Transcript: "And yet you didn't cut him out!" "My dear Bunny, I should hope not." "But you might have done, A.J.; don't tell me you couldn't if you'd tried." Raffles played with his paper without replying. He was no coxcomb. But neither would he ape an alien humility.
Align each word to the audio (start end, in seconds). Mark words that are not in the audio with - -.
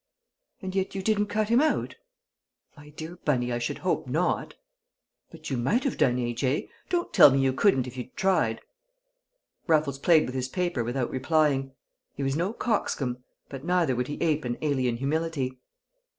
"And 0.63 0.73
yet 0.73 0.95
you 0.95 1.03
didn't 1.03 1.27
cut 1.27 1.49
him 1.49 1.61
out!" 1.61 1.93
"My 2.75 2.89
dear 2.89 3.17
Bunny, 3.17 3.53
I 3.53 3.59
should 3.59 3.77
hope 3.85 4.07
not." 4.07 4.55
"But 5.29 5.51
you 5.51 5.57
might 5.57 5.83
have 5.83 5.95
done, 5.95 6.17
A.J.; 6.17 6.71
don't 6.89 7.13
tell 7.13 7.29
me 7.29 7.37
you 7.41 7.53
couldn't 7.53 7.85
if 7.85 7.95
you'd 7.95 8.17
tried." 8.17 8.61
Raffles 9.67 9.99
played 9.99 10.25
with 10.25 10.33
his 10.33 10.47
paper 10.49 10.83
without 10.83 11.11
replying. 11.11 11.73
He 12.15 12.23
was 12.23 12.35
no 12.35 12.51
coxcomb. 12.51 13.23
But 13.47 13.63
neither 13.63 13.95
would 13.95 14.07
he 14.07 14.19
ape 14.23 14.43
an 14.43 14.57
alien 14.63 14.97
humility. 14.97 15.59